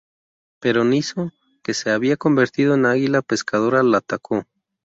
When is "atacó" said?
3.99-4.45